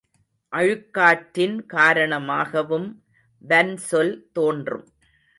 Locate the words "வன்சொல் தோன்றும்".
3.41-4.87